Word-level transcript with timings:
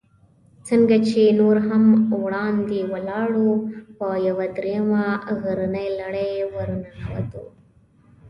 څنګه 0.67 0.95
چې 1.07 1.21
نور 1.39 1.55
هم 1.67 1.83
وړاندې 2.23 2.79
ولاړو، 2.93 3.49
په 3.97 4.07
یوه 4.27 4.45
درېیمه 4.57 5.03
غرنۍ 5.41 5.87
لړۍ 5.99 6.33
ورننوتو. 6.53 7.43